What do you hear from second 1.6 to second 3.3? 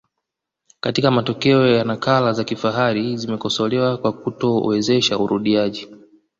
na nakala za kifahari